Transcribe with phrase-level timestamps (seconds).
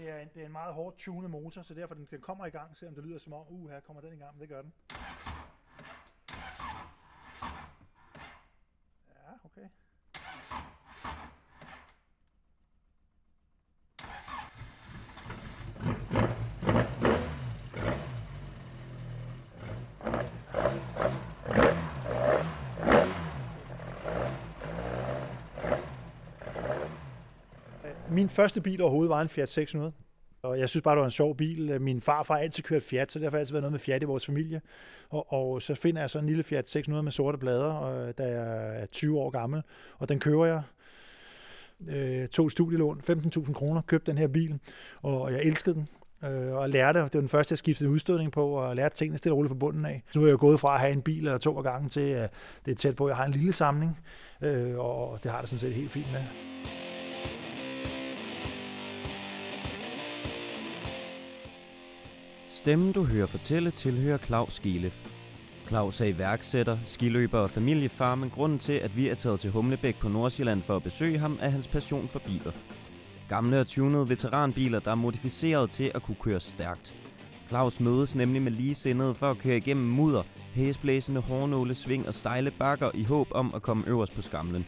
[0.00, 2.46] Det er, en, det er en meget hårdt tunet motor, så derfor den, den kommer
[2.46, 4.48] i gang, selvom det lyder som om, uh, her kommer den i gang, men det
[4.48, 4.72] gør den.
[9.08, 9.68] Ja, okay.
[28.10, 29.92] Min første bil overhovedet var en Fiat 600.
[30.42, 31.80] Og jeg synes bare, det var en sjov bil.
[31.80, 34.06] Min farfar har altid kørt Fiat, så derfor har altid været noget med Fiat i
[34.06, 34.60] vores familie.
[35.08, 38.22] Og, og så finder jeg så en lille Fiat 600 med sorte blader, øh, da
[38.22, 39.62] jeg er 20 år gammel.
[39.98, 40.62] Og den kører jeg
[41.88, 44.58] øh, to studielån, 15.000 kroner, købte den her bil,
[45.02, 45.88] og jeg elskede den
[46.24, 49.32] øh, og lærte, det var den første, jeg skiftede udstødning på, og lærte tingene stille
[49.32, 50.02] og roligt fra bunden af.
[50.10, 52.00] Så nu er jeg gået fra at have en bil eller to af gangen til,
[52.00, 52.32] at
[52.64, 53.98] det er tæt på, at jeg har en lille samling,
[54.40, 56.22] øh, og det har det sådan set helt fint med.
[62.52, 64.94] Stemmen, du hører fortælle, tilhører Claus Skilef.
[65.68, 69.96] Claus er iværksætter, skiløber og familiefar, men grunden til, at vi er taget til Humlebæk
[69.98, 72.52] på Nordsjælland for at besøge ham, er hans passion for biler.
[73.28, 76.94] Gamle og tunede veteranbiler, der er modificeret til at kunne køre stærkt.
[77.48, 80.22] Claus mødes nemlig med ligesindede for at køre igennem mudder,
[80.54, 84.66] hæsblæsende hårnåle, sving og stejle bakker i håb om at komme øverst på skamlen.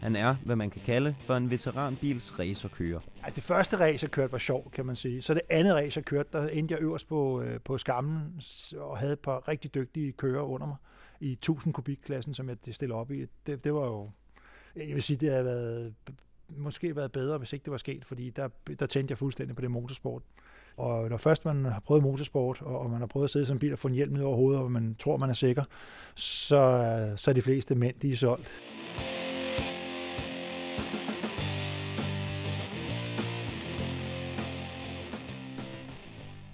[0.00, 3.00] Han er, hvad man kan kalde, for en veteranbils racerkører.
[3.26, 5.22] Ja, det første race, jeg kørte, var sjov, kan man sige.
[5.22, 8.42] Så det andet race, jeg kørte, der endte jeg øverst på, øh, på skammen
[8.76, 10.76] og havde et par rigtig dygtige kører under mig
[11.20, 13.26] i 1000 kubikklassen, som jeg stillede op i.
[13.46, 14.10] Det, det var jo,
[14.76, 15.94] jeg vil sige, det havde været,
[16.48, 19.62] måske været bedre, hvis ikke det var sket, fordi der, der tændte jeg fuldstændig på
[19.62, 20.22] det motorsport.
[20.76, 23.72] Og når først man har prøvet motorsport, og man har prøvet at sidde som bil
[23.72, 25.64] og få en hjelm ned over hovedet, og man tror, man er sikker,
[26.14, 28.50] så, så er de fleste mænd, de er solgt.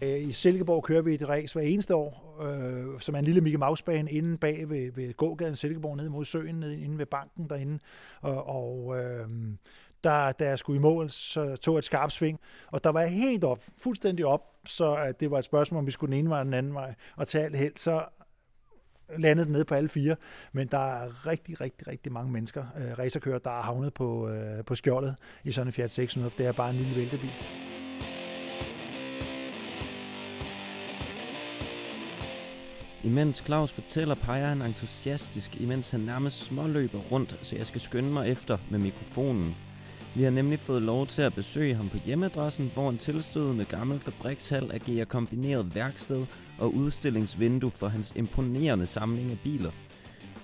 [0.07, 3.41] Øh, I Silkeborg kører vi et race hver eneste år, øh, som er en lille
[3.41, 7.51] Mickey Mouse-bane inde bag ved, ved gågaden Silkeborg, ned mod søen, nede inde ved banken
[7.51, 7.79] derinde.
[8.21, 9.29] Og, og øh,
[10.05, 12.41] der, da jeg skulle i mål, så tog jeg et skarpt sving,
[12.73, 15.87] og der var jeg helt op, fuldstændig op, så at det var et spørgsmål, om
[15.87, 18.05] vi skulle den ene vej eller den anden vej, og til alt held, så
[19.19, 20.17] landede den ned på alle fire,
[20.53, 24.65] men der er rigtig, rigtig, rigtig mange mennesker, øh, racerkører, der er havnet på, øh,
[24.65, 27.66] på skjoldet i sådan en Fiat 600, for det er bare en lille væltebil.
[33.07, 38.13] Imens Claus fortæller, peger han entusiastisk, imens han nærmest småløber rundt, så jeg skal skynde
[38.13, 39.57] mig efter med mikrofonen.
[40.15, 44.01] Vi har nemlig fået lov til at besøge ham på hjemmeadressen, hvor en tilstødende gammel
[44.01, 46.27] fabrikshal agerer kombineret værksted
[46.59, 49.71] og udstillingsvindue for hans imponerende samling af biler.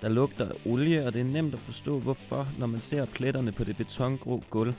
[0.03, 3.53] Der lugter af olie, og det er nemt at forstå hvorfor, når man ser pletterne
[3.53, 4.75] på det betongrå gulv.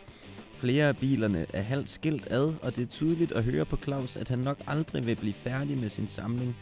[0.58, 4.18] Flere af bilerne er halvt skilt ad, og det er tydeligt at høre på Claus,
[4.18, 6.56] at han nok aldrig vil blive færdig med sin samling.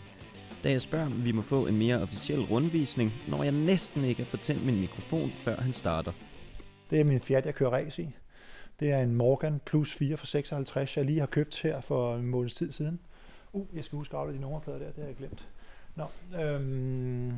[0.63, 4.23] Da jeg spørger, om vi må få en mere officiel rundvisning, når jeg næsten ikke
[4.23, 6.11] har fået min mikrofon, før han starter.
[6.89, 8.09] Det er min Fiat, jeg kører race i.
[8.79, 12.25] Det er en Morgan Plus 4 for 56, jeg lige har købt her for en
[12.25, 12.99] måneds tid siden.
[13.53, 15.47] Uh, jeg skal huske at de nummerplader der, det har jeg glemt.
[15.95, 16.05] Nå,
[16.41, 17.33] øhm,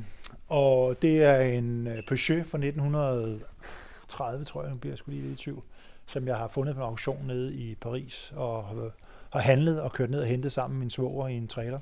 [0.47, 5.23] og det er en øh, Peugeot fra 1930, tror jeg, nu bliver jeg sgu lige
[5.23, 5.63] lidt i tvivl,
[6.05, 8.91] som jeg har fundet på en auktion nede i Paris, og
[9.29, 11.79] har handlet og kørt ned og hentet sammen med min svoger i en trailer.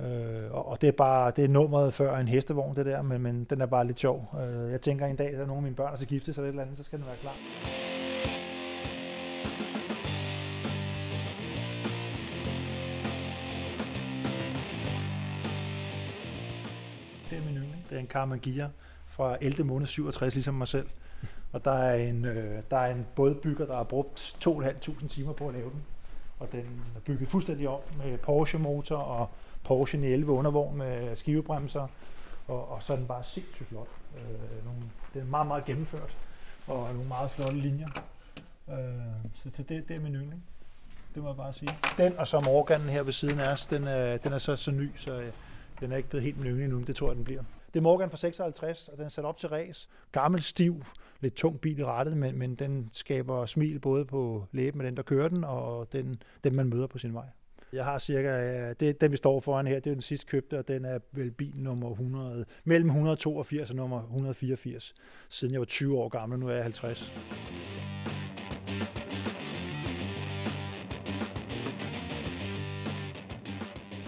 [0.00, 3.44] Øh, og det er bare det er nummeret før en hestevogn, det der, men, men
[3.44, 4.34] den er bare lidt sjov.
[4.40, 6.40] Øh, jeg tænker en dag, der er nogle af mine børn, der skal gifte sig
[6.40, 7.34] eller et eller andet, så skal den være klar.
[17.30, 17.86] Det er min yndling.
[17.90, 18.70] Det er en karma gear
[19.06, 19.64] fra 11.
[19.64, 20.86] måned 67, ligesom mig selv.
[21.52, 25.48] Og der er en, øh, der er en bådbygger, der har brugt 2.500 timer på
[25.48, 25.82] at lave den.
[26.38, 29.30] Og den er bygget fuldstændig om med Porsche-motor og
[29.66, 31.86] Porsche 911 undervogn med skivebremser,
[32.48, 33.88] og, og så er den bare sindssygt flot.
[34.16, 34.80] Øh, nogle,
[35.14, 36.16] den er meget, meget gennemført,
[36.66, 37.88] og nogle meget flotte linjer.
[38.70, 38.76] Øh,
[39.34, 40.44] så, så det, det er min yndling.
[41.14, 41.70] Det må jeg bare sige.
[41.98, 44.70] Den og så Morganen her ved siden af os, den er, den er så, så
[44.70, 45.32] ny, så øh,
[45.80, 47.42] den er ikke blevet helt min yndling nu, det tror jeg, den bliver.
[47.74, 49.88] Det er Morgan fra 56, og den er sat op til ræs.
[50.12, 50.84] Gammel, stiv,
[51.20, 54.96] lidt tung bil i rettet, men, men den skaber smil både på læben med den,
[54.96, 57.26] der kører den, og den, den man møder på sin vej.
[57.76, 60.58] Jeg har cirka, øh, det, den vi står foran her, det er den sidste købte,
[60.58, 64.94] og den er vel bil nummer 100, mellem 182 og nummer 184,
[65.28, 67.12] siden jeg var 20 år gammel, nu er jeg 50.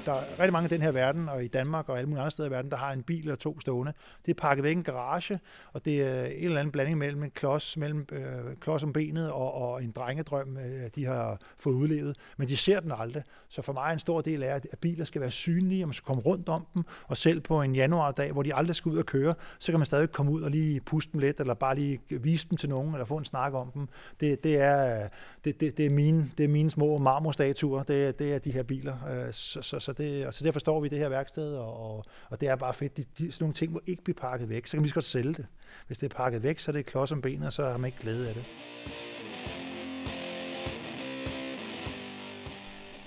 [0.09, 2.31] der er rigtig mange i den her verden, og i Danmark og alle mulige andre
[2.31, 3.93] steder i verden, der har en bil eller to stående.
[4.27, 5.41] Det er pakket væk i en garage,
[5.73, 9.31] og det er en eller anden blanding mellem en klods, mellem, øh, klods om benet
[9.31, 12.17] og, og en drengedrøm, øh, de har fået udlevet.
[12.37, 13.23] Men de ser den aldrig.
[13.49, 16.07] Så for mig en stor del er, at biler skal være synlige, og man skal
[16.07, 19.07] komme rundt om dem, og selv på en januardag, hvor de aldrig skal ud og
[19.07, 22.01] køre, så kan man stadig komme ud og lige puste dem lidt, eller bare lige
[22.11, 23.89] vise dem til nogen, eller få en snak om dem.
[24.21, 25.09] Det, det, er, øh,
[25.45, 28.63] det, det, det, er, mine, det er mine små marmorstatuer, det, det er de her
[28.63, 28.97] biler.
[29.11, 31.91] Øh, så, så, så, det, og så derfor står vi i det her værksted, og,
[31.91, 32.97] og, og det er bare fedt.
[32.97, 35.35] De, de, sådan nogle ting må ikke blive pakket væk, så kan vi godt sælge
[35.35, 35.47] det.
[35.87, 37.89] Hvis det er pakket væk, så er det klods om benet, og så har man
[37.89, 38.45] ikke glæde af det.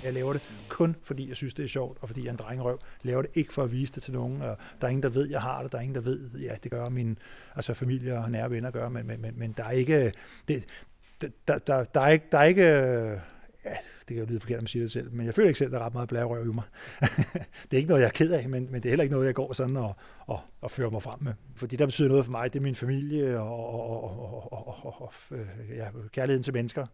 [0.03, 2.37] Jeg laver det kun fordi jeg synes, det er sjovt, og fordi jeg er en
[2.37, 2.79] drengerøv.
[3.03, 4.41] Jeg laver det ikke for at vise det til nogen.
[4.41, 5.71] Og der er ingen, der ved, jeg har det.
[5.71, 7.17] Der er ingen, der ved, ja, det gør min
[7.55, 10.13] altså familie og nære venner gør, men, men, men, men der er ikke...
[10.47, 10.65] Det,
[11.47, 13.21] der, der, der, er ikke, der er ikke
[14.11, 15.67] det kan jo lyde forkert, at man siger det selv, men jeg føler ikke selv,
[15.67, 16.63] at der er ret meget blærerøv i mig.
[17.63, 19.27] det er ikke noget, jeg er ked af, men, men det er heller ikke noget,
[19.27, 21.33] jeg går sådan og, og, og fører mig frem med.
[21.55, 24.85] For det, der betyder noget for mig, det er min familie og, og, og, og,
[24.85, 26.85] og, og øh, ja, kærligheden til mennesker.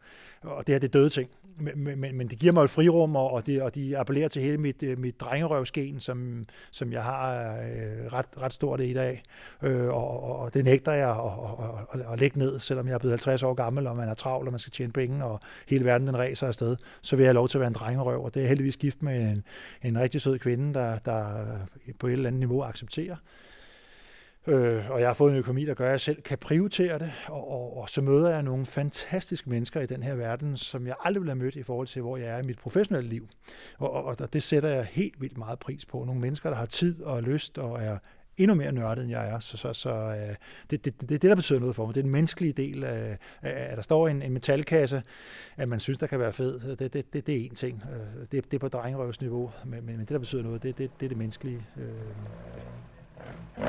[0.41, 1.29] Og det her, det er døde ting.
[1.59, 4.41] Men, men, men det giver mig et frirum, og, og, det, og de appellerer til
[4.41, 9.23] hele mit, øh, mit drengerøvsgen, som, som jeg har øh, ret, ret stort i dag.
[9.63, 11.15] Øh, og, og, og det nægter jeg at,
[11.95, 14.13] at, at, at lægge ned, selvom jeg er blevet 50 år gammel, og man er
[14.13, 16.75] travl, og man skal tjene penge, og hele verden den ræser afsted.
[17.01, 19.03] Så vil jeg have lov til at være en drengerøv, og det er heldigvis gift
[19.03, 19.43] med en,
[19.83, 21.45] en rigtig sød kvinde, der, der
[21.99, 23.15] på et eller andet niveau accepterer.
[24.47, 27.11] Øh, og jeg har fået en økonomi, der gør, at jeg selv kan prioritere det,
[27.27, 30.95] og, og, og så møder jeg nogle fantastiske mennesker i den her verden, som jeg
[31.03, 33.27] aldrig ville have mødt i forhold til, hvor jeg er i mit professionelle liv.
[33.77, 36.03] Og, og, og det sætter jeg helt vildt meget pris på.
[36.03, 37.97] Nogle mennesker, der har tid og lyst og er
[38.37, 39.39] endnu mere nørdet, end jeg er.
[39.39, 40.35] Så, så, så øh,
[40.69, 41.95] det, det, det er det, der betyder noget for mig.
[41.95, 45.03] Det er den menneskelige del af, at der står en, en metalkasse,
[45.57, 46.77] at man synes, der kan være fed.
[46.77, 47.83] Det, det, det, det er en ting.
[47.93, 51.05] Øh, det, det er på drengerøvsniveau, men, men det, der betyder noget, det, det, det
[51.05, 51.65] er det menneskelige.
[51.77, 53.67] Øh.